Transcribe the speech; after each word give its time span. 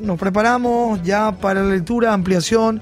Nos 0.00 0.16
preparamos 0.16 1.02
ya 1.02 1.32
para 1.32 1.60
la 1.60 1.70
lectura, 1.70 2.12
ampliación 2.12 2.80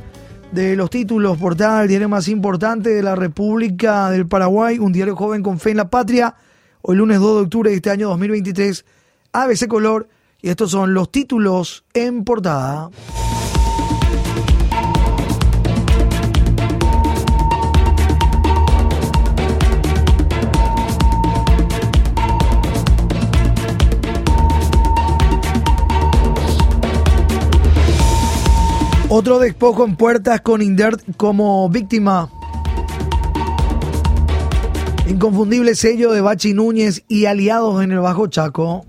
de 0.52 0.76
los 0.76 0.90
títulos, 0.90 1.38
portada 1.38 1.78
del 1.78 1.88
diario 1.88 2.10
más 2.10 2.28
importante 2.28 2.90
de 2.90 3.02
la 3.02 3.14
República 3.14 4.10
del 4.10 4.28
Paraguay, 4.28 4.78
un 4.78 4.92
diario 4.92 5.16
joven 5.16 5.42
con 5.42 5.58
fe 5.58 5.70
en 5.70 5.78
la 5.78 5.88
patria. 5.88 6.34
Hoy 6.82 6.96
lunes 6.96 7.18
2 7.18 7.36
de 7.36 7.42
octubre 7.44 7.70
de 7.70 7.76
este 7.76 7.88
año 7.88 8.10
2023, 8.10 8.84
ABC 9.32 9.66
Color, 9.66 10.10
y 10.42 10.50
estos 10.50 10.70
son 10.70 10.92
los 10.92 11.10
títulos 11.10 11.86
en 11.94 12.22
portada. 12.22 12.90
Otro 29.08 29.38
despojo 29.38 29.84
en 29.84 29.94
puertas 29.94 30.40
con 30.40 30.62
Indert 30.62 31.00
como 31.16 31.68
víctima. 31.68 32.28
Inconfundible 35.06 35.76
sello 35.76 36.10
de 36.10 36.20
Bachi 36.20 36.54
Núñez 36.54 37.04
y 37.06 37.26
aliados 37.26 37.84
en 37.84 37.92
el 37.92 38.00
Bajo 38.00 38.26
Chaco. 38.26 38.84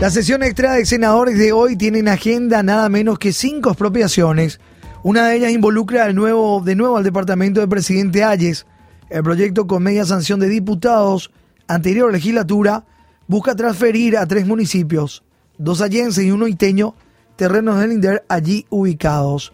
La 0.00 0.10
sesión 0.10 0.44
extra 0.44 0.74
de 0.74 0.86
senadores 0.86 1.36
de 1.36 1.50
hoy 1.50 1.74
tiene 1.76 1.98
en 1.98 2.06
agenda 2.06 2.62
nada 2.62 2.88
menos 2.88 3.18
que 3.18 3.32
cinco 3.32 3.70
expropiaciones. 3.70 4.60
Una 5.02 5.26
de 5.26 5.36
ellas 5.36 5.50
involucra 5.50 6.04
al 6.04 6.14
nuevo, 6.14 6.62
de 6.64 6.76
nuevo 6.76 6.96
al 6.96 7.02
departamento 7.02 7.58
del 7.58 7.68
presidente 7.68 8.22
Ayes. 8.22 8.66
El 9.10 9.24
proyecto 9.24 9.66
con 9.66 9.82
media 9.82 10.04
sanción 10.04 10.38
de 10.38 10.48
diputados, 10.48 11.32
anterior 11.66 12.12
legislatura, 12.12 12.84
busca 13.26 13.56
transferir 13.56 14.16
a 14.16 14.26
tres 14.26 14.46
municipios, 14.46 15.24
dos 15.58 15.80
allenses 15.80 16.24
y 16.24 16.30
uno 16.30 16.46
iteño, 16.46 16.94
terrenos 17.36 17.78
del 17.78 17.92
INDER 17.92 18.24
allí 18.28 18.66
ubicados. 18.70 19.52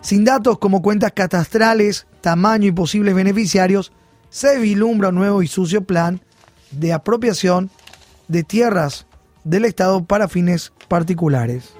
Sin 0.00 0.24
datos 0.24 0.58
como 0.58 0.82
cuentas 0.82 1.12
catastrales, 1.12 2.06
tamaño 2.20 2.68
y 2.68 2.72
posibles 2.72 3.14
beneficiarios, 3.14 3.92
se 4.30 4.58
vislumbra 4.58 5.10
un 5.10 5.16
nuevo 5.16 5.42
y 5.42 5.46
sucio 5.46 5.84
plan 5.84 6.20
de 6.70 6.92
apropiación 6.92 7.70
de 8.28 8.44
tierras 8.44 9.06
del 9.44 9.64
Estado 9.64 10.04
para 10.04 10.28
fines 10.28 10.72
particulares. 10.88 11.74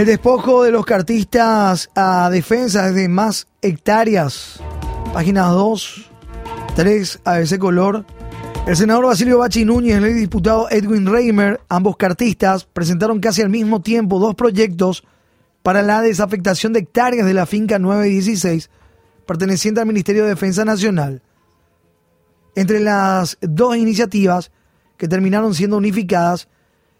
El 0.00 0.06
despojo 0.06 0.62
de 0.62 0.70
los 0.70 0.86
cartistas 0.86 1.90
a 1.94 2.30
defensa 2.30 2.90
de 2.90 3.06
más 3.06 3.48
hectáreas. 3.60 4.58
Páginas 5.12 5.50
2, 5.50 6.10
3, 6.74 7.20
ABC 7.22 7.58
Color. 7.58 8.06
El 8.66 8.76
senador 8.78 9.04
Basilio 9.04 9.36
Bachi 9.36 9.66
Núñez 9.66 10.00
y 10.00 10.04
el 10.04 10.16
diputado 10.16 10.70
Edwin 10.70 11.04
Reimer, 11.04 11.60
ambos 11.68 11.98
cartistas, 11.98 12.64
presentaron 12.64 13.20
casi 13.20 13.42
al 13.42 13.50
mismo 13.50 13.82
tiempo 13.82 14.18
dos 14.18 14.34
proyectos 14.34 15.04
para 15.62 15.82
la 15.82 16.00
desafectación 16.00 16.72
de 16.72 16.80
hectáreas 16.80 17.26
de 17.26 17.34
la 17.34 17.44
finca 17.44 17.78
916, 17.78 18.70
perteneciente 19.26 19.82
al 19.82 19.86
Ministerio 19.86 20.22
de 20.22 20.30
Defensa 20.30 20.64
Nacional. 20.64 21.20
Entre 22.54 22.80
las 22.80 23.36
dos 23.42 23.76
iniciativas, 23.76 24.50
que 24.96 25.08
terminaron 25.08 25.54
siendo 25.54 25.76
unificadas, 25.76 26.48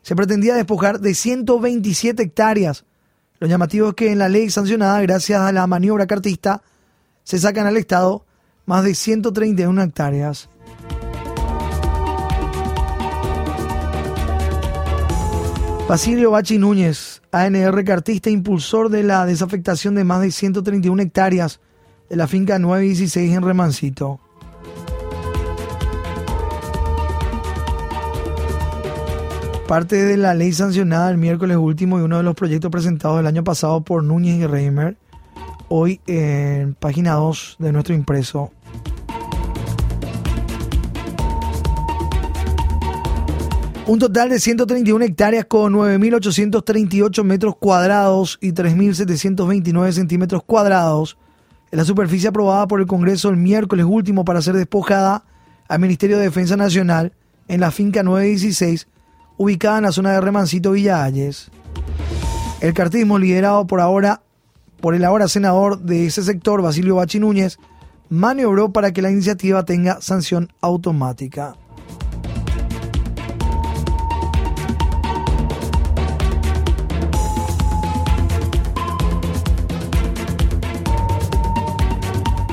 se 0.02 0.14
pretendía 0.14 0.54
despojar 0.54 1.00
de 1.00 1.14
127 1.14 2.22
hectáreas. 2.22 2.84
Lo 3.40 3.46
llamativo 3.46 3.88
es 3.88 3.94
que 3.94 4.12
en 4.12 4.18
la 4.18 4.28
ley 4.28 4.50
sancionada, 4.50 5.00
gracias 5.00 5.40
a 5.40 5.50
la 5.50 5.66
maniobra 5.66 6.06
cartista, 6.06 6.62
se 7.24 7.38
sacan 7.38 7.66
al 7.66 7.78
Estado 7.78 8.26
más 8.66 8.84
de 8.84 8.94
131 8.94 9.82
hectáreas. 9.82 10.50
Basilio 15.88 16.30
Bachi 16.32 16.58
Núñez, 16.58 17.22
ANR 17.32 17.82
cartista, 17.82 18.28
impulsor 18.28 18.90
de 18.90 19.04
la 19.04 19.24
desafectación 19.24 19.94
de 19.94 20.04
más 20.04 20.20
de 20.20 20.30
131 20.32 21.02
hectáreas 21.02 21.60
de 22.10 22.16
la 22.16 22.28
finca 22.28 22.58
916 22.58 23.34
en 23.34 23.42
Remancito. 23.42 24.20
Parte 29.70 30.04
de 30.04 30.16
la 30.16 30.34
ley 30.34 30.52
sancionada 30.52 31.12
el 31.12 31.16
miércoles 31.16 31.56
último 31.56 32.00
y 32.00 32.02
uno 32.02 32.16
de 32.16 32.24
los 32.24 32.34
proyectos 32.34 32.72
presentados 32.72 33.20
el 33.20 33.26
año 33.28 33.44
pasado 33.44 33.82
por 33.82 34.02
Núñez 34.02 34.40
y 34.40 34.44
Reimer, 34.44 34.96
hoy 35.68 36.00
en 36.08 36.74
página 36.74 37.12
2 37.12 37.54
de 37.60 37.70
nuestro 37.70 37.94
impreso. 37.94 38.50
Un 43.86 44.00
total 44.00 44.30
de 44.30 44.40
131 44.40 45.04
hectáreas 45.04 45.44
con 45.44 45.72
9.838 45.74 47.22
metros 47.22 47.54
cuadrados 47.54 48.38
y 48.40 48.50
3.729 48.50 49.92
centímetros 49.92 50.42
cuadrados 50.42 51.16
es 51.70 51.76
la 51.78 51.84
superficie 51.84 52.28
aprobada 52.28 52.66
por 52.66 52.80
el 52.80 52.88
Congreso 52.88 53.28
el 53.28 53.36
miércoles 53.36 53.86
último 53.88 54.24
para 54.24 54.42
ser 54.42 54.56
despojada 54.56 55.22
al 55.68 55.78
Ministerio 55.78 56.18
de 56.18 56.24
Defensa 56.24 56.56
Nacional 56.56 57.12
en 57.46 57.60
la 57.60 57.70
finca 57.70 58.02
916 58.02 58.88
ubicada 59.40 59.78
en 59.78 59.84
la 59.84 59.92
zona 59.92 60.12
de 60.12 60.20
Remancito 60.20 60.72
Villa 60.72 61.02
Ayes. 61.02 61.50
El 62.60 62.74
cartismo 62.74 63.18
liderado 63.18 63.66
por 63.66 63.80
ahora 63.80 64.20
por 64.82 64.94
el 64.94 65.02
ahora 65.02 65.28
senador 65.28 65.78
de 65.80 66.04
ese 66.04 66.22
sector, 66.22 66.60
Basilio 66.60 66.96
Bachi 66.96 67.20
Núñez, 67.20 67.58
maniobró 68.10 68.70
para 68.70 68.92
que 68.92 69.00
la 69.00 69.10
iniciativa 69.10 69.64
tenga 69.64 70.02
sanción 70.02 70.52
automática. 70.60 71.56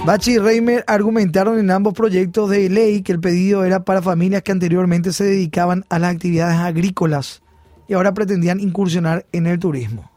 Bachi 0.07 0.35
y 0.35 0.37
Reimer 0.37 0.85
argumentaron 0.87 1.59
en 1.59 1.69
ambos 1.69 1.93
proyectos 1.93 2.49
de 2.49 2.69
ley 2.69 3.01
que 3.01 3.11
el 3.11 3.19
pedido 3.19 3.65
era 3.65 3.83
para 3.83 4.01
familias 4.01 4.41
que 4.41 4.53
anteriormente 4.53 5.11
se 5.11 5.25
dedicaban 5.25 5.83
a 5.89 5.99
las 5.99 6.15
actividades 6.15 6.55
agrícolas 6.59 7.41
y 7.89 7.93
ahora 7.93 8.13
pretendían 8.13 8.61
incursionar 8.61 9.25
en 9.33 9.47
el 9.47 9.59
turismo. 9.59 10.09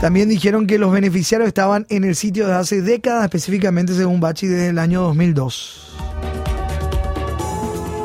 También 0.00 0.30
dijeron 0.30 0.66
que 0.66 0.78
los 0.78 0.90
beneficiarios 0.90 1.48
estaban 1.48 1.84
en 1.90 2.04
el 2.04 2.16
sitio 2.16 2.46
desde 2.46 2.58
hace 2.58 2.80
décadas, 2.80 3.24
específicamente 3.24 3.92
según 3.92 4.20
Bachi 4.20 4.46
desde 4.46 4.68
el 4.68 4.78
año 4.78 5.02
2002. 5.02 5.93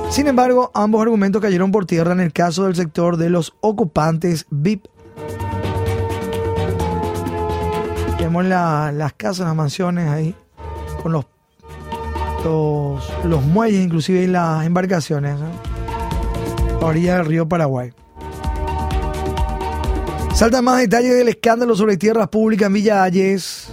Sin 0.10 0.26
embargo, 0.26 0.72
ambos 0.74 1.04
argumentos 1.04 1.40
cayeron 1.40 1.72
por 1.72 1.86
tierra 1.86 2.14
en 2.14 2.20
el 2.20 2.34
caso 2.34 2.66
del 2.66 2.76
sector 2.76 3.16
de 3.18 3.30
los 3.30 3.54
ocupantes 3.62 4.48
VIP. 4.50 4.88
Tenemos 8.18 8.46
las 8.46 9.14
casas, 9.14 9.46
las 9.46 9.56
mansiones 9.56 10.10
ahí, 10.10 10.36
con 11.04 11.12
los, 11.12 11.26
los, 13.24 13.44
muelles, 13.44 13.82
inclusive 13.82 14.24
y 14.24 14.28
las 14.28 14.66
embarcaciones, 14.66 15.40
a 15.40 16.80
la 16.80 16.86
orilla 16.86 17.18
del 17.18 17.26
río 17.26 17.48
Paraguay. 17.48 17.94
Saltan 20.34 20.66
más 20.66 20.80
detalles 20.80 21.16
del 21.16 21.28
escándalo 21.28 21.76
sobre 21.76 21.98
tierras 21.98 22.30
públicas 22.30 22.68
en 22.68 22.74
Villa 22.74 23.04
Ayes. 23.04 23.68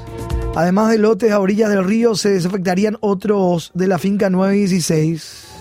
Además 0.54 0.90
de 0.90 0.98
lotes 0.98 1.32
a 1.32 1.40
orillas 1.40 1.70
del 1.70 1.84
río, 1.84 2.14
se 2.14 2.30
desafectarían 2.30 2.98
otros 3.00 3.70
de 3.74 3.88
la 3.88 3.98
finca 3.98 4.30
916. 4.30 5.55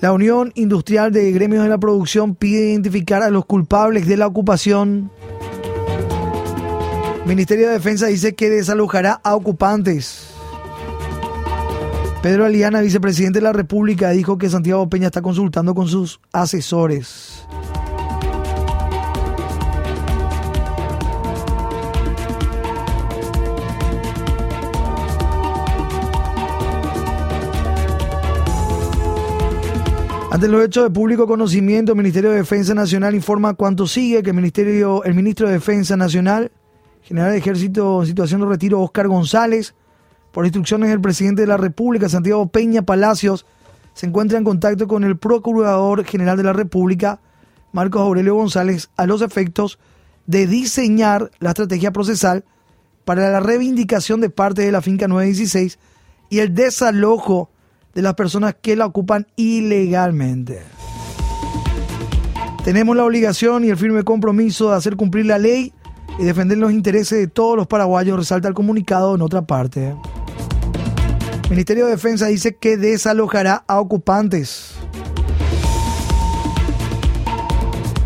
La 0.00 0.12
Unión 0.12 0.52
Industrial 0.54 1.10
de 1.10 1.32
Gremios 1.32 1.64
de 1.64 1.68
la 1.68 1.78
Producción 1.78 2.36
pide 2.36 2.70
identificar 2.70 3.20
a 3.24 3.30
los 3.30 3.44
culpables 3.46 4.06
de 4.06 4.16
la 4.16 4.28
ocupación. 4.28 5.10
El 7.22 7.28
Ministerio 7.28 7.66
de 7.66 7.72
Defensa 7.72 8.06
dice 8.06 8.36
que 8.36 8.48
desalojará 8.48 9.20
a 9.24 9.34
ocupantes. 9.34 10.28
Pedro 12.22 12.44
Aliana, 12.44 12.80
vicepresidente 12.80 13.40
de 13.40 13.44
la 13.44 13.52
República, 13.52 14.10
dijo 14.10 14.38
que 14.38 14.48
Santiago 14.48 14.88
Peña 14.88 15.06
está 15.06 15.20
consultando 15.20 15.74
con 15.74 15.88
sus 15.88 16.20
asesores. 16.32 17.44
Ante 30.38 30.46
los 30.46 30.64
hechos 30.64 30.84
de 30.84 30.90
público 30.90 31.26
conocimiento, 31.26 31.90
el 31.90 31.98
Ministerio 31.98 32.30
de 32.30 32.36
Defensa 32.36 32.72
Nacional 32.72 33.12
informa 33.16 33.54
cuánto 33.54 33.88
sigue 33.88 34.22
que 34.22 34.30
el, 34.30 34.36
Ministerio, 34.36 35.02
el 35.02 35.14
ministro 35.14 35.48
de 35.48 35.54
Defensa 35.54 35.96
Nacional, 35.96 36.52
general 37.02 37.32
de 37.32 37.38
Ejército 37.38 38.02
en 38.02 38.06
situación 38.06 38.42
de 38.42 38.46
retiro, 38.46 38.80
Oscar 38.80 39.08
González, 39.08 39.74
por 40.30 40.44
instrucciones 40.44 40.90
del 40.90 41.00
presidente 41.00 41.42
de 41.42 41.48
la 41.48 41.56
República, 41.56 42.08
Santiago 42.08 42.46
Peña 42.46 42.82
Palacios, 42.82 43.46
se 43.94 44.06
encuentra 44.06 44.38
en 44.38 44.44
contacto 44.44 44.86
con 44.86 45.02
el 45.02 45.18
Procurador 45.18 46.04
General 46.04 46.36
de 46.36 46.44
la 46.44 46.52
República, 46.52 47.18
Marcos 47.72 48.02
Aurelio 48.02 48.36
González, 48.36 48.90
a 48.96 49.06
los 49.06 49.22
efectos 49.22 49.80
de 50.26 50.46
diseñar 50.46 51.32
la 51.40 51.48
estrategia 51.48 51.90
procesal 51.90 52.44
para 53.04 53.28
la 53.28 53.40
reivindicación 53.40 54.20
de 54.20 54.30
parte 54.30 54.62
de 54.62 54.70
la 54.70 54.82
finca 54.82 55.08
916 55.08 55.80
y 56.30 56.38
el 56.38 56.54
desalojo 56.54 57.50
de 57.98 58.02
las 58.02 58.14
personas 58.14 58.54
que 58.62 58.76
la 58.76 58.86
ocupan 58.86 59.26
ilegalmente. 59.34 60.62
Tenemos 62.62 62.94
la 62.94 63.04
obligación 63.04 63.64
y 63.64 63.70
el 63.70 63.76
firme 63.76 64.04
compromiso 64.04 64.70
de 64.70 64.76
hacer 64.76 64.94
cumplir 64.94 65.26
la 65.26 65.36
ley 65.36 65.72
y 66.16 66.22
defender 66.22 66.58
los 66.58 66.70
intereses 66.70 67.18
de 67.18 67.26
todos 67.26 67.56
los 67.56 67.66
paraguayos, 67.66 68.16
resalta 68.16 68.46
el 68.46 68.54
comunicado 68.54 69.16
en 69.16 69.22
otra 69.22 69.42
parte. 69.42 69.96
Ministerio 71.50 71.86
de 71.86 71.90
Defensa 71.90 72.28
dice 72.28 72.54
que 72.54 72.76
desalojará 72.76 73.64
a 73.66 73.80
ocupantes. 73.80 74.74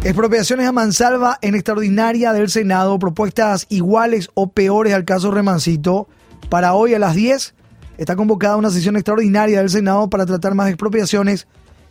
Expropiaciones 0.04 0.66
a 0.66 0.72
mansalva 0.72 1.36
en 1.42 1.54
extraordinaria 1.54 2.32
del 2.32 2.48
Senado, 2.48 2.98
propuestas 2.98 3.66
iguales 3.68 4.30
o 4.32 4.52
peores 4.52 4.94
al 4.94 5.04
caso 5.04 5.30
Remancito. 5.30 6.08
Para 6.48 6.72
hoy 6.72 6.94
a 6.94 6.98
las 6.98 7.14
10 7.14 7.54
está 8.02 8.16
convocada 8.16 8.56
una 8.56 8.70
sesión 8.70 8.96
extraordinaria 8.96 9.58
del 9.58 9.70
Senado 9.70 10.10
para 10.10 10.26
tratar 10.26 10.54
más 10.54 10.68
expropiaciones 10.68 11.46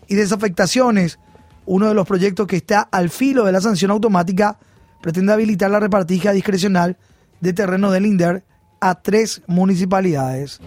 y 0.08 0.16
desafectaciones. 0.16 1.20
Uno 1.66 1.88
de 1.88 1.94
los 1.94 2.08
proyectos 2.08 2.48
que 2.48 2.58
está 2.58 2.82
al 2.82 3.10
filo 3.10 3.46
de 3.46 3.52
la 3.52 3.62
sanción 3.62 3.92
automática 3.92 4.58
pretende 5.02 5.32
habilitar 5.32 5.72
la 5.72 5.80
repartija 5.80 6.34
discrecional 6.34 6.98
de 7.40 7.54
terreno 7.54 7.92
del 7.92 8.06
INDER 8.06 8.44
a 8.80 8.96
tres 9.02 9.42
municipalidades. 9.48 10.60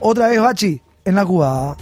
Otra 0.00 0.28
vez 0.28 0.40
Bachi 0.40 0.82
en 1.04 1.14
la 1.14 1.24
jugada. 1.24 1.76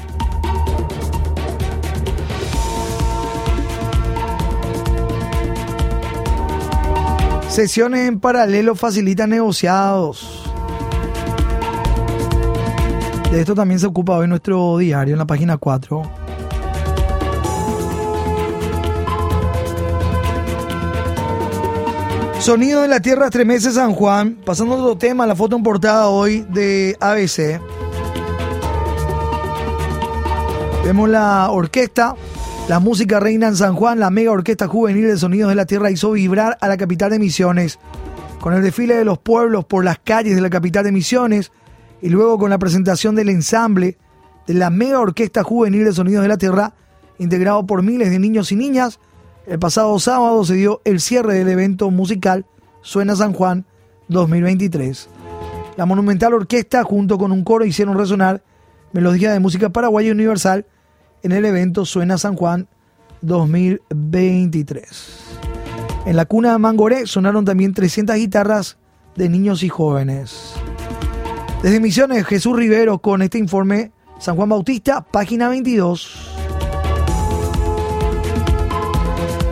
Sesiones 7.49 8.09
en 8.09 8.21
paralelo 8.21 8.75
facilitan 8.75 9.31
negociados. 9.31 10.36
De 13.31 13.41
esto 13.41 13.55
también 13.55 13.81
se 13.81 13.87
ocupa 13.87 14.17
hoy 14.17 14.29
nuestro 14.29 14.79
diario 14.79 15.15
en 15.15 15.19
la 15.19 15.27
página 15.27 15.57
4. 15.57 16.03
Sonido 22.39 22.85
en 22.85 22.91
la 22.91 23.01
Tierra 23.01 23.27
estremece 23.27 23.73
San 23.73 23.93
Juan. 23.93 24.39
Pasando 24.45 24.75
a 24.75 24.79
otro 24.79 24.97
tema, 24.97 25.27
la 25.27 25.35
foto 25.35 25.57
en 25.57 25.65
portada 25.65 26.07
hoy 26.07 26.47
de 26.49 26.97
ABC. 27.01 27.61
Vemos 30.85 31.09
la 31.09 31.51
orquesta, 31.51 32.15
la 32.69 32.79
música 32.79 33.19
reina 33.19 33.49
en 33.49 33.57
San 33.57 33.75
Juan, 33.75 33.99
la 33.99 34.11
mega 34.11 34.31
orquesta 34.31 34.69
juvenil 34.69 35.09
de 35.09 35.19
Sonidos 35.19 35.49
de 35.49 35.57
la 35.57 35.67
Tierra 35.67 35.91
hizo 35.91 36.13
vibrar 36.13 36.57
a 36.61 36.69
la 36.69 36.77
capital 36.77 37.11
de 37.11 37.19
Misiones, 37.19 37.81
con 38.41 38.55
el 38.55 38.63
desfile 38.63 38.95
de 38.95 39.05
los 39.05 39.19
pueblos 39.19 39.65
por 39.65 39.85
las 39.85 39.99
calles 39.99 40.37
de 40.37 40.41
la 40.41 40.51
capital 40.51 40.85
de 40.85 40.93
Misiones 40.93 41.51
y 42.03 42.09
luego 42.09 42.39
con 42.39 42.51
la 42.51 42.59
presentación 42.59 43.15
del 43.15 43.29
ensamble 43.29 43.99
de 44.47 44.55
la 44.55 44.71
mega 44.71 45.01
orquesta 45.01 45.43
juvenil 45.43 45.85
de 45.85 45.93
Sonidos 45.93 46.23
de 46.23 46.29
la 46.29 46.39
Tierra, 46.39 46.75
integrado 47.19 47.67
por 47.67 47.83
miles 47.83 48.11
de 48.11 48.19
niños 48.19 48.53
y 48.53 48.57
niñas. 48.57 49.01
El 49.47 49.59
pasado 49.59 49.99
sábado 49.99 50.45
se 50.45 50.55
dio 50.55 50.81
el 50.85 51.01
cierre 51.01 51.35
del 51.35 51.49
evento 51.49 51.91
musical 51.91 52.47
Suena 52.83 53.17
San 53.17 53.33
Juan 53.33 53.65
2023. 54.09 55.09
La 55.77 55.87
monumental 55.87 56.35
orquesta 56.35 56.83
junto 56.85 57.19
con 57.19 57.33
un 57.33 57.45
coro 57.45 57.65
hicieron 57.65 57.99
resonar 57.99 58.43
melodías 58.93 59.33
de 59.33 59.41
música 59.41 59.71
paraguaya 59.71 60.13
universal 60.13 60.67
en 61.23 61.33
el 61.33 61.45
evento 61.45 61.85
Suena 61.85 62.19
San 62.19 62.35
Juan 62.35 62.69
2023. 63.23 65.23
En 66.07 66.17
la 66.17 66.25
cuna 66.25 66.53
de 66.53 66.59
Mangoré 66.59 67.07
sonaron 67.07 67.45
también 67.45 67.75
300 67.75 68.17
guitarras 68.17 68.79
de 69.17 69.29
niños 69.29 69.63
y 69.63 69.69
jóvenes. 69.69 70.56
Desde 71.63 71.81
Misiones, 71.81 72.27
Jesús 72.27 72.55
Rivero 72.57 72.99
con 72.99 73.23
este 73.23 73.39
informe 73.39 73.91
San 74.19 74.37
Juan 74.37 74.49
Bautista, 74.49 75.01
página 75.03 75.49
22. 75.49 76.35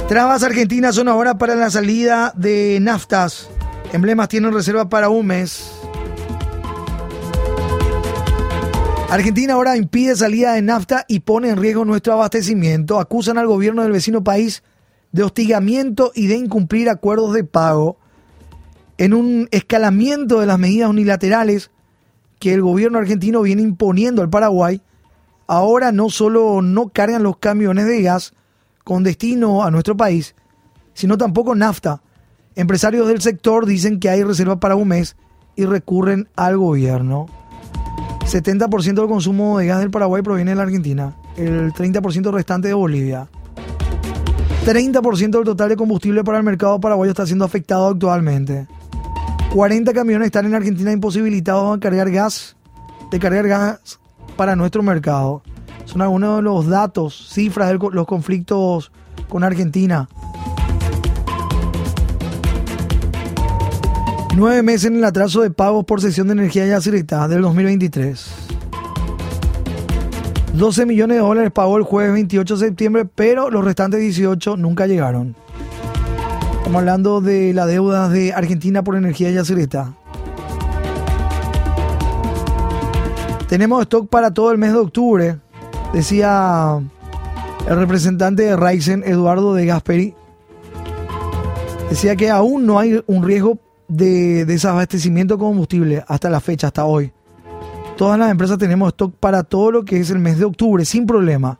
Trabas 0.08 0.42
argentinas 0.42 0.94
son 0.94 1.08
ahora 1.08 1.38
para 1.38 1.54
la 1.54 1.70
salida 1.70 2.32
de 2.36 2.78
naftas. 2.80 3.48
Emblemas 3.92 4.28
tienen 4.28 4.52
reserva 4.52 4.88
para 4.88 5.08
un 5.08 5.26
mes. 5.26 5.72
Argentina 9.08 9.54
ahora 9.54 9.76
impide 9.76 10.14
salida 10.14 10.52
de 10.52 10.62
nafta 10.62 11.04
y 11.08 11.20
pone 11.20 11.48
en 11.48 11.56
riesgo 11.56 11.84
nuestro 11.84 12.12
abastecimiento. 12.12 13.00
Acusan 13.00 13.38
al 13.38 13.46
gobierno 13.46 13.82
del 13.82 13.92
vecino 13.92 14.22
país 14.22 14.62
de 15.12 15.22
hostigamiento 15.22 16.12
y 16.14 16.26
de 16.26 16.36
incumplir 16.36 16.90
acuerdos 16.90 17.32
de 17.32 17.44
pago. 17.44 17.98
En 18.98 19.14
un 19.14 19.48
escalamiento 19.52 20.40
de 20.40 20.46
las 20.46 20.58
medidas 20.58 20.90
unilaterales 20.90 21.70
que 22.38 22.54
el 22.54 22.62
gobierno 22.62 22.98
argentino 22.98 23.42
viene 23.42 23.62
imponiendo 23.62 24.22
al 24.22 24.31
Paraguay, 24.31 24.82
ahora 25.46 25.92
no 25.92 26.10
solo 26.10 26.62
no 26.62 26.88
cargan 26.88 27.22
los 27.22 27.38
camiones 27.38 27.86
de 27.86 28.02
gas 28.02 28.34
con 28.84 29.02
destino 29.02 29.64
a 29.64 29.70
nuestro 29.70 29.96
país, 29.96 30.34
sino 30.92 31.19
tampoco 31.19 31.54
nafta. 31.54 32.02
Empresarios 32.54 33.08
del 33.08 33.20
sector 33.20 33.66
dicen 33.66 33.98
que 33.98 34.10
hay 34.10 34.22
reserva 34.22 34.60
para 34.60 34.76
un 34.76 34.88
mes 34.88 35.16
y 35.56 35.64
recurren 35.64 36.28
al 36.36 36.56
gobierno. 36.56 37.26
70% 38.20 38.94
del 38.94 39.08
consumo 39.08 39.58
de 39.58 39.66
gas 39.66 39.81
del 39.81 39.90
Paraguay 39.90 40.22
proviene 40.22 40.52
de 40.52 40.56
la 40.56 40.62
Argentina, 40.62 41.16
el 41.36 41.72
30% 41.72 42.31
restante 42.32 42.69
de 42.69 42.75
Bolivia. 42.75 43.28
30% 44.64 45.31
del 45.31 45.44
total 45.44 45.69
de 45.69 45.76
combustible 45.76 46.25
para 46.25 46.38
el 46.38 46.44
mercado 46.44 46.81
paraguayo 46.81 47.10
está 47.10 47.26
siendo 47.26 47.44
afectado 47.44 47.88
actualmente. 47.88 48.66
40 49.54 49.92
camiones 49.92 50.26
están 50.26 50.46
en 50.46 50.54
Argentina 50.56 50.90
imposibilitados 50.90 51.74
de 51.74 51.80
cargar 51.80 52.10
gas, 52.10 52.56
de 53.12 53.20
cargar 53.20 53.46
gas 53.46 54.00
para 54.36 54.56
nuestro 54.56 54.82
mercado. 54.82 55.44
Son 55.84 56.02
algunos 56.02 56.38
de 56.38 56.42
los 56.42 56.66
datos, 56.66 57.28
cifras 57.30 57.68
de 57.68 57.78
los 57.92 58.04
conflictos 58.04 58.90
con 59.28 59.44
Argentina. 59.44 60.08
Nueve 64.34 64.64
meses 64.64 64.86
en 64.86 64.96
el 64.96 65.04
atraso 65.04 65.40
de 65.40 65.52
pagos 65.52 65.84
por 65.84 66.00
sesión 66.00 66.26
de 66.26 66.32
energía 66.32 66.66
ya 66.66 66.80
directa 66.80 67.28
del 67.28 67.42
2023. 67.42 68.26
12 70.54 70.84
millones 70.84 71.16
de 71.16 71.22
dólares 71.22 71.52
pagó 71.52 71.76
el 71.76 71.84
jueves 71.84 72.12
28 72.12 72.56
de 72.56 72.67
septiembre, 72.67 73.05
pero 73.05 73.50
los 73.50 73.64
restantes 73.64 74.00
18 74.00 74.56
nunca 74.56 74.88
llegaron. 74.88 75.36
Estamos 76.64 76.80
hablando 76.80 77.20
de 77.20 77.52
la 77.52 77.66
deuda 77.66 78.08
de 78.08 78.32
Argentina 78.32 78.82
por 78.82 78.96
energía 78.96 79.30
ya 79.30 79.42
directa. 79.42 79.92
Tenemos 83.50 83.82
stock 83.82 84.08
para 84.08 84.32
todo 84.32 84.50
el 84.50 84.56
mes 84.56 84.72
de 84.72 84.78
octubre, 84.78 85.38
decía 85.92 86.80
el 87.68 87.76
representante 87.76 88.44
de 88.44 88.56
Ryzen, 88.56 89.02
Eduardo 89.04 89.52
de 89.52 89.66
Gasperi. 89.66 90.14
Decía 91.90 92.16
que 92.16 92.30
aún 92.30 92.64
no 92.64 92.78
hay 92.78 93.04
un 93.06 93.22
riesgo 93.22 93.58
de 93.88 94.46
desabastecimiento 94.46 95.34
de 95.34 95.40
combustible 95.40 96.04
hasta 96.08 96.30
la 96.30 96.40
fecha, 96.40 96.68
hasta 96.68 96.86
hoy. 96.86 97.12
Todas 97.98 98.18
las 98.18 98.30
empresas 98.30 98.56
tenemos 98.56 98.88
stock 98.88 99.14
para 99.20 99.42
todo 99.42 99.70
lo 99.70 99.84
que 99.84 100.00
es 100.00 100.08
el 100.08 100.18
mes 100.18 100.38
de 100.38 100.46
octubre, 100.46 100.86
sin 100.86 101.04
problema. 101.04 101.58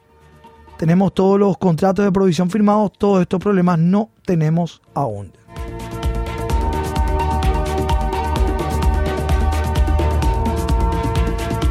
Tenemos 0.77 1.15
todos 1.15 1.39
los 1.39 1.57
contratos 1.57 2.05
de 2.05 2.13
provisión 2.13 2.51
firmados, 2.51 2.93
todos 2.99 3.23
estos 3.23 3.41
problemas 3.41 3.79
no 3.79 4.11
tenemos 4.25 4.83
aún. 4.93 5.33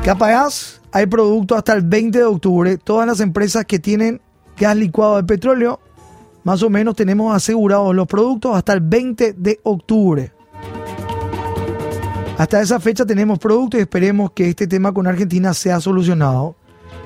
Capaz 0.04 0.82
hay 0.92 1.06
producto 1.06 1.56
hasta 1.56 1.74
el 1.74 1.82
20 1.82 2.18
de 2.18 2.26
octubre. 2.26 2.78
Todas 2.78 3.08
las 3.08 3.20
empresas 3.20 3.66
que 3.66 3.80
tienen 3.80 4.22
gas 4.58 4.76
licuado 4.76 5.18
de 5.18 5.24
petróleo, 5.24 5.80
más 6.44 6.62
o 6.62 6.70
menos 6.70 6.96
tenemos 6.96 7.36
asegurados 7.36 7.96
los 7.96 8.08
productos 8.08 8.56
hasta 8.56 8.74
el 8.74 8.82
20 8.82 9.34
de 9.34 9.60
octubre. 9.64 10.32
Hasta 12.38 12.62
esa 12.62 12.80
fecha 12.80 13.06
tenemos 13.06 13.40
productos 13.40 13.80
y 13.80 13.84
esperemos 13.84 14.32
que 14.32 14.50
este 14.50 14.68
tema 14.68 14.94
con 14.94 15.08
Argentina 15.08 15.54
sea 15.54 15.80
solucionado. 15.80 16.56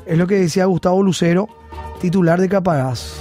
Es 0.05 0.17
lo 0.17 0.25
que 0.25 0.35
decía 0.35 0.65
Gustavo 0.65 1.03
Lucero, 1.03 1.47
titular 1.99 2.39
de 2.39 2.49
Capagás. 2.49 3.13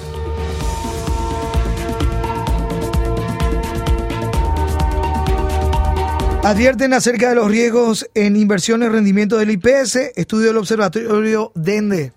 Advierten 6.42 6.92
acerca 6.92 7.30
de 7.30 7.34
los 7.34 7.50
riesgos 7.50 8.08
en 8.14 8.36
inversiones 8.36 8.92
rendimiento 8.92 9.36
del 9.36 9.50
IPS, 9.50 10.12
estudio 10.14 10.48
del 10.48 10.58
Observatorio 10.58 11.50
DENDE. 11.54 12.12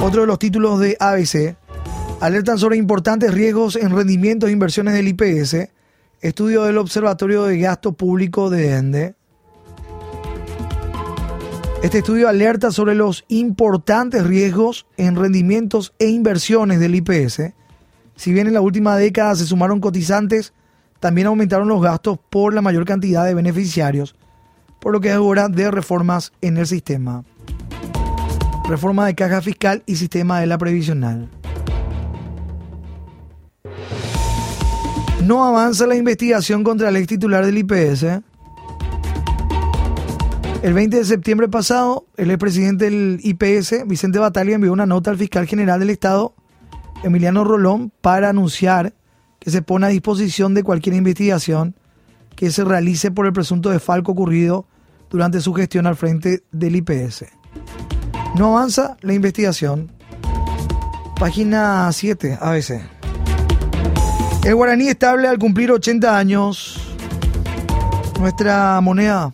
Otro 0.00 0.22
de 0.22 0.26
los 0.26 0.38
títulos 0.38 0.80
de 0.80 0.96
ABC. 0.98 1.56
Alertan 2.20 2.58
sobre 2.58 2.78
importantes 2.78 3.34
riesgos 3.34 3.76
en 3.76 3.94
rendimientos 3.94 4.48
e 4.48 4.52
inversiones 4.52 4.94
del 4.94 5.08
IPS 5.08 5.70
Estudio 6.20 6.64
del 6.64 6.76
Observatorio 6.76 7.44
de 7.44 7.58
Gasto 7.58 7.92
Público 7.92 8.50
de 8.50 8.72
ENDE. 8.76 9.14
Este 11.82 11.98
estudio 11.98 12.28
alerta 12.28 12.72
sobre 12.72 12.94
los 12.94 13.24
importantes 13.28 14.26
riesgos 14.26 14.86
en 14.98 15.16
rendimientos 15.16 15.94
e 15.98 16.08
inversiones 16.08 16.78
del 16.78 16.94
IPS. 16.94 17.54
Si 18.16 18.34
bien 18.34 18.46
en 18.46 18.52
la 18.52 18.60
última 18.60 18.98
década 18.98 19.34
se 19.34 19.46
sumaron 19.46 19.80
cotizantes, 19.80 20.52
también 21.00 21.26
aumentaron 21.28 21.68
los 21.68 21.80
gastos 21.80 22.18
por 22.28 22.52
la 22.52 22.60
mayor 22.60 22.84
cantidad 22.84 23.24
de 23.24 23.32
beneficiarios, 23.32 24.14
por 24.78 24.92
lo 24.92 25.00
que 25.00 25.08
es 25.08 25.16
hora 25.16 25.48
de 25.48 25.70
reformas 25.70 26.32
en 26.42 26.58
el 26.58 26.66
sistema. 26.66 27.24
Reforma 28.68 29.06
de 29.06 29.14
caja 29.14 29.40
fiscal 29.40 29.82
y 29.86 29.96
sistema 29.96 30.38
de 30.38 30.48
la 30.48 30.58
previsional. 30.58 31.30
No 35.24 35.46
avanza 35.46 35.86
la 35.86 35.96
investigación 35.96 36.62
contra 36.62 36.90
el 36.90 36.96
ex 36.96 37.06
titular 37.06 37.46
del 37.46 37.56
IPS. 37.56 38.20
El 40.62 40.74
20 40.74 40.98
de 40.98 41.04
septiembre 41.06 41.48
pasado, 41.48 42.04
el 42.18 42.30
expresidente 42.30 42.84
del 42.84 43.18
IPS, 43.22 43.86
Vicente 43.86 44.18
Batalla, 44.18 44.54
envió 44.54 44.74
una 44.74 44.84
nota 44.84 45.10
al 45.10 45.16
fiscal 45.16 45.46
general 45.46 45.80
del 45.80 45.88
Estado, 45.88 46.34
Emiliano 47.02 47.44
Rolón, 47.44 47.90
para 48.02 48.28
anunciar 48.28 48.92
que 49.38 49.50
se 49.50 49.62
pone 49.62 49.86
a 49.86 49.88
disposición 49.88 50.52
de 50.52 50.62
cualquier 50.62 50.96
investigación 50.96 51.76
que 52.36 52.50
se 52.50 52.62
realice 52.62 53.10
por 53.10 53.24
el 53.24 53.32
presunto 53.32 53.70
desfalco 53.70 54.12
ocurrido 54.12 54.66
durante 55.08 55.40
su 55.40 55.54
gestión 55.54 55.86
al 55.86 55.96
frente 55.96 56.44
del 56.52 56.76
IPS. 56.76 57.24
No 58.36 58.54
avanza 58.54 58.98
la 59.00 59.14
investigación. 59.14 59.90
Página 61.18 61.90
7, 61.90 62.38
ABC. 62.38 62.82
El 64.44 64.54
guaraní 64.54 64.88
estable 64.88 65.26
al 65.26 65.38
cumplir 65.38 65.72
80 65.72 66.18
años. 66.18 66.96
Nuestra 68.18 68.78
moneda 68.82 69.32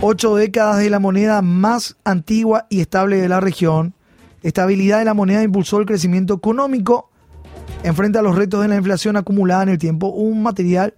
Ocho 0.00 0.34
décadas 0.36 0.78
de 0.78 0.90
la 0.90 0.98
moneda 0.98 1.40
más 1.40 1.96
antigua 2.04 2.66
y 2.68 2.80
estable 2.80 3.16
de 3.20 3.28
la 3.28 3.40
región. 3.40 3.94
Estabilidad 4.42 4.98
de 4.98 5.04
la 5.06 5.14
moneda 5.14 5.42
impulsó 5.42 5.78
el 5.78 5.86
crecimiento 5.86 6.34
económico. 6.34 7.10
Enfrenta 7.82 8.18
a 8.18 8.22
los 8.22 8.36
retos 8.36 8.60
de 8.60 8.68
la 8.68 8.76
inflación 8.76 9.16
acumulada 9.16 9.62
en 9.62 9.68
el 9.70 9.78
tiempo. 9.78 10.08
Un 10.08 10.42
material 10.42 10.94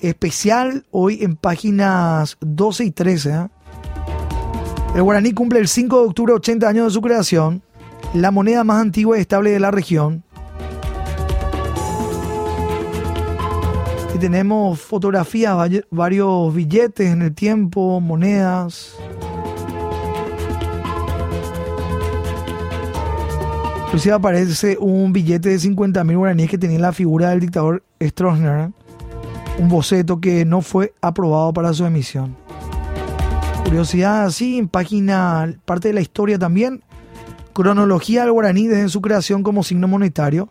especial 0.00 0.84
hoy 0.90 1.22
en 1.22 1.36
páginas 1.36 2.36
12 2.40 2.84
y 2.84 2.90
13. 2.90 3.30
¿eh? 3.30 3.48
El 4.94 5.02
guaraní 5.02 5.32
cumple 5.32 5.60
el 5.60 5.68
5 5.68 6.00
de 6.00 6.08
octubre 6.08 6.32
80 6.34 6.68
años 6.68 6.86
de 6.86 6.90
su 6.90 7.00
creación. 7.00 7.62
La 8.14 8.30
moneda 8.30 8.64
más 8.64 8.82
antigua 8.82 9.16
y 9.16 9.22
estable 9.22 9.50
de 9.50 9.60
la 9.60 9.70
región. 9.70 10.24
Tenemos 14.18 14.80
fotografías, 14.80 15.56
varios 15.90 16.54
billetes 16.54 17.10
en 17.10 17.22
el 17.22 17.34
tiempo, 17.34 18.00
monedas. 18.00 18.96
Inclusive 23.86 24.14
aparece 24.14 24.76
un 24.78 25.12
billete 25.12 25.48
de 25.48 25.58
50 25.58 26.04
mil 26.04 26.18
guaraníes 26.18 26.50
que 26.50 26.58
tenía 26.58 26.78
la 26.78 26.92
figura 26.92 27.30
del 27.30 27.40
dictador 27.40 27.82
Stroessner, 28.02 28.70
un 29.58 29.68
boceto 29.68 30.20
que 30.20 30.44
no 30.44 30.60
fue 30.60 30.92
aprobado 31.00 31.52
para 31.52 31.72
su 31.72 31.86
emisión. 31.86 32.36
Curiosidad 33.64 34.24
así, 34.24 34.58
en 34.58 34.68
página, 34.68 35.54
parte 35.64 35.88
de 35.88 35.94
la 35.94 36.00
historia 36.00 36.38
también, 36.38 36.82
cronología 37.52 38.22
del 38.22 38.32
guaraní 38.32 38.66
desde 38.66 38.88
su 38.88 39.00
creación 39.00 39.42
como 39.42 39.62
signo 39.62 39.88
monetario, 39.88 40.48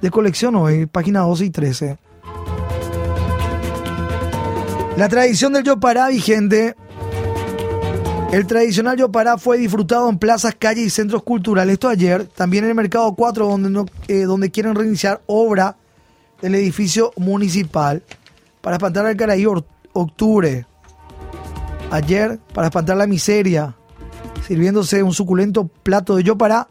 de 0.00 0.10
colección 0.10 0.56
hoy, 0.56 0.86
página 0.86 1.20
12 1.20 1.44
y 1.44 1.50
13. 1.50 1.98
La 5.00 5.08
tradición 5.08 5.54
del 5.54 5.64
Yopará 5.64 6.08
vigente. 6.08 6.76
El 8.32 8.46
tradicional 8.46 8.98
Yopará 8.98 9.38
fue 9.38 9.56
disfrutado 9.56 10.10
en 10.10 10.18
plazas, 10.18 10.54
calles 10.54 10.84
y 10.84 10.90
centros 10.90 11.22
culturales. 11.22 11.72
Esto 11.72 11.88
ayer, 11.88 12.26
también 12.26 12.64
en 12.64 12.70
el 12.70 12.76
Mercado 12.76 13.14
4, 13.14 13.46
donde, 13.48 13.90
eh, 14.08 14.24
donde 14.24 14.50
quieren 14.50 14.74
reiniciar 14.74 15.22
obra 15.24 15.78
del 16.42 16.54
edificio 16.54 17.12
municipal 17.16 18.02
para 18.60 18.76
espantar 18.76 19.06
al 19.06 19.16
Caraí 19.16 19.46
octubre. 19.94 20.66
Ayer, 21.90 22.38
para 22.52 22.66
espantar 22.66 22.98
la 22.98 23.06
miseria, 23.06 23.74
sirviéndose 24.46 25.02
un 25.02 25.14
suculento 25.14 25.66
plato 25.66 26.14
de 26.16 26.24
Yopará. 26.24 26.68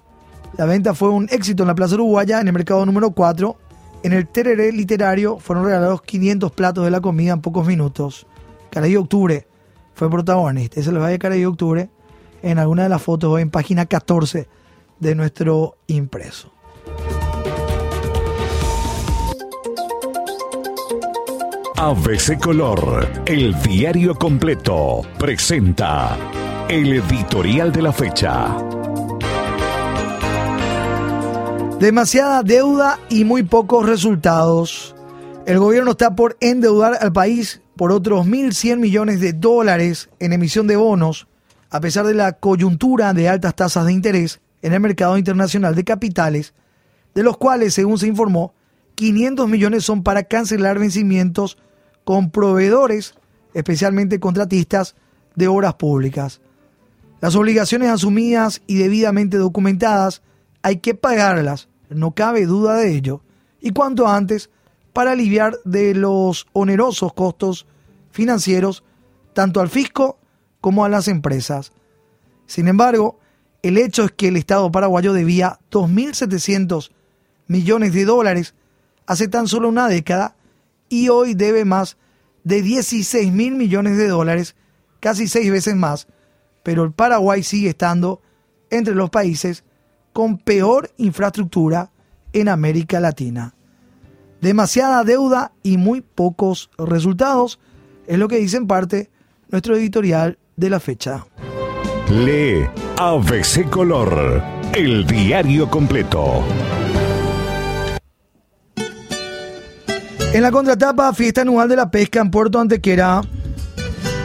La 0.56 0.66
venta 0.66 0.94
fue 0.94 1.10
un 1.10 1.28
éxito 1.32 1.64
en 1.64 1.68
la 1.68 1.74
Plaza 1.74 1.96
Uruguaya, 1.96 2.40
en 2.42 2.46
el 2.46 2.54
Mercado 2.54 2.86
número 2.86 3.10
4 3.10 3.58
en 4.04 4.14
el 4.14 4.28
Tereré 4.28 4.72
literario 4.72 5.40
fueron 5.40 5.66
regalados 5.66 6.02
500 6.02 6.52
platos 6.52 6.86
de 6.86 6.92
la 6.92 7.02
comida 7.02 7.34
en 7.34 7.42
pocos 7.42 7.68
minutos. 7.68 8.28
Caraí 8.70 8.96
Octubre 8.96 9.48
fue 9.94 10.10
protagonista. 10.10 10.80
Ese 10.80 10.92
lo 10.92 11.02
va 11.02 11.10
a 11.10 11.18
Caraí 11.18 11.44
Octubre 11.46 11.90
en 12.42 12.60
alguna 12.60 12.84
de 12.84 12.90
las 12.90 13.02
fotos 13.02 13.30
hoy 13.30 13.42
en 13.42 13.50
página 13.50 13.86
14 13.86 14.48
de 15.00 15.16
nuestro 15.16 15.78
impreso. 15.88 16.54
ABC 21.76 22.38
Color, 22.42 23.08
el 23.26 23.56
diario 23.62 24.14
completo, 24.16 25.02
presenta 25.18 26.18
el 26.68 26.92
editorial 26.92 27.72
de 27.72 27.82
la 27.82 27.94
fecha. 27.94 28.79
Demasiada 31.80 32.44
deuda 32.44 33.00
y 33.08 33.24
muy 33.24 33.44
pocos 33.44 33.88
resultados. 33.88 34.94
El 35.46 35.60
gobierno 35.60 35.92
está 35.92 36.14
por 36.14 36.36
endeudar 36.42 36.98
al 37.00 37.14
país 37.14 37.62
por 37.78 37.94
otros 37.94 38.28
1.100 38.28 38.80
millones 38.80 39.22
de 39.22 39.32
dólares 39.32 40.10
en 40.20 40.34
emisión 40.34 40.68
de 40.68 40.76
bonos, 40.76 41.30
a 41.70 41.80
pesar 41.80 42.06
de 42.06 42.14
la 42.14 42.34
coyuntura 42.34 43.14
de 43.14 43.30
altas 43.30 43.56
tasas 43.56 43.86
de 43.86 43.94
interés 43.94 44.42
en 44.62 44.74
el 44.74 44.82
mercado 44.82 45.18
internacional 45.18 45.74
de 45.74 45.86
capitales, 45.86 46.54
de 47.16 47.24
los 47.24 47.38
cuales, 47.38 47.76
según 47.76 47.98
se 47.98 48.08
informó, 48.08 48.54
500 48.96 49.48
millones 49.48 49.86
son 49.86 50.04
para 50.04 50.24
cancelar 50.24 50.80
vencimientos 50.80 51.58
con 52.04 52.30
proveedores, 52.30 53.16
especialmente 53.54 54.20
contratistas 54.20 54.96
de 55.36 55.48
obras 55.48 55.76
públicas. 55.76 56.42
Las 57.22 57.38
obligaciones 57.38 57.88
asumidas 57.88 58.62
y 58.68 58.76
debidamente 58.76 59.38
documentadas 59.38 60.24
hay 60.62 60.78
que 60.78 60.96
pagarlas 60.96 61.70
no 61.90 62.12
cabe 62.12 62.46
duda 62.46 62.76
de 62.76 62.96
ello, 62.96 63.22
y 63.60 63.72
cuanto 63.72 64.08
antes 64.08 64.50
para 64.94 65.12
aliviar 65.12 65.58
de 65.66 65.96
los 65.96 66.48
onerosos 66.54 67.14
costos 67.14 67.66
financieros 68.12 68.84
tanto 69.34 69.60
al 69.60 69.70
fisco 69.70 70.18
como 70.62 70.86
a 70.86 70.90
las 70.90 71.08
empresas. 71.08 71.72
Sin 72.46 72.68
embargo, 72.68 73.20
el 73.62 73.78
hecho 73.78 74.06
es 74.06 74.12
que 74.12 74.30
el 74.30 74.38
Estado 74.38 74.72
paraguayo 74.72 75.14
debía 75.14 75.60
2.700 75.72 76.92
millones 77.48 77.94
de 77.94 78.06
dólares 78.06 78.56
hace 79.06 79.28
tan 79.28 79.48
solo 79.48 79.70
una 79.70 79.88
década 79.88 80.36
y 80.88 81.10
hoy 81.10 81.34
debe 81.34 81.66
más 81.66 81.98
de 82.44 82.62
16 82.62 83.32
mil 83.32 83.56
millones 83.56 83.98
de 83.98 84.08
dólares, 84.08 84.56
casi 85.00 85.28
seis 85.28 85.52
veces 85.52 85.76
más, 85.76 86.08
pero 86.64 86.84
el 86.84 86.92
Paraguay 86.92 87.44
sigue 87.44 87.70
estando 87.70 88.22
entre 88.70 88.96
los 88.96 89.10
países 89.10 89.64
con 90.14 90.38
peor 90.38 90.92
infraestructura 90.98 91.92
en 92.34 92.50
América 92.50 93.00
Latina. 93.00 93.54
Demasiada 94.42 95.04
deuda 95.04 95.52
y 95.64 95.78
muy 95.78 96.02
pocos 96.02 96.70
resultados, 96.78 97.60
es 98.08 98.18
lo 98.18 98.28
que 98.28 98.38
dice 98.38 98.58
en 98.58 98.68
parte 98.68 99.10
nuestro 99.50 99.76
editorial 99.76 100.38
de 100.56 100.70
la 100.70 100.80
fecha. 100.80 101.26
Lee 102.10 102.68
ABC 102.98 103.70
Color, 103.70 104.42
el 104.74 105.06
diario 105.06 105.70
completo. 105.70 106.44
En 110.32 110.44
la 110.44 110.52
contratapa, 110.52 111.12
fiesta 111.14 111.42
anual 111.42 111.68
de 111.68 111.76
la 111.76 111.90
pesca 111.90 112.22
en 112.22 112.30
Puerto 112.30 112.60
Antequera. 112.60 113.22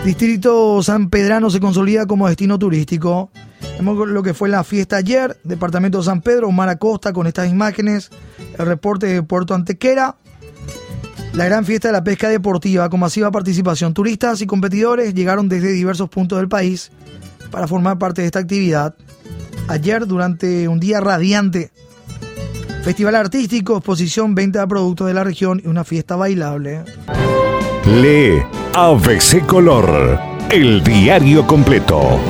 Distrito 0.05 0.83
San 0.83 1.09
Pedrano 1.09 1.49
se 1.49 1.61
consolida 1.61 2.07
como 2.07 2.29
destino 2.29 2.59
turístico. 2.59 3.31
Vemos 3.77 4.09
lo 4.09 4.23
que 4.23 4.35
fue 4.35 4.49
la 4.49 4.65
fiesta 4.65 4.97
ayer, 4.97 5.37
Departamento 5.45 5.99
de 5.99 6.05
San 6.05 6.21
Pedro, 6.21 6.49
Omar 6.49 6.69
Acosta 6.69 7.13
con 7.13 7.27
estas 7.27 7.51
imágenes, 7.51 8.11
el 8.59 8.67
reporte 8.67 9.07
de 9.07 9.23
Puerto 9.23 9.55
Antequera, 9.55 10.17
la 11.33 11.45
gran 11.47 11.65
fiesta 11.65 11.89
de 11.89 11.93
la 11.93 12.05
pesca 12.05 12.29
deportiva 12.29 12.89
con 12.89 13.01
masiva 13.01 13.31
participación. 13.31 13.93
Turistas 13.93 14.41
y 14.41 14.47
competidores 14.47 15.15
llegaron 15.15 15.49
desde 15.49 15.73
diversos 15.73 16.09
puntos 16.09 16.39
del 16.39 16.49
país 16.49 16.93
para 17.51 17.67
formar 17.67 17.99
parte 17.99 18.23
de 18.23 18.27
esta 18.27 18.39
actividad. 18.39 18.95
Ayer, 19.69 20.07
durante 20.07 20.69
un 20.69 20.79
día 20.79 21.01
radiante, 21.01 21.73
festival 22.85 23.17
artístico, 23.17 23.77
exposición, 23.77 24.35
venta 24.35 24.61
de 24.61 24.67
productos 24.69 25.09
de 25.09 25.15
la 25.15 25.25
región 25.25 25.61
y 25.65 25.69
una 25.69 25.85
fiesta 25.85 26.17
bailable. 26.17 26.85
Lee 27.87 28.43
ABC 28.75 29.45
Color, 29.47 30.19
el 30.51 30.85
diario 30.85 31.47
completo. 31.47 32.21